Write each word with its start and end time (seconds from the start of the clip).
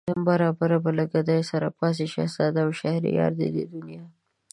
برابر 0.27 0.71
به 0.83 0.91
له 0.97 1.05
گدايه 1.13 1.43
سره 1.51 1.67
پاڅي 1.77 2.05
شهزاده 2.13 2.61
و 2.67 2.71
شهريار 2.81 3.31
د 3.39 3.41
دې 3.55 3.63
دنیا 3.73 4.05